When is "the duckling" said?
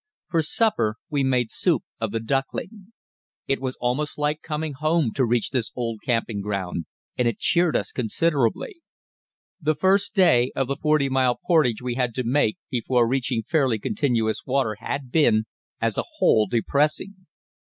2.11-2.91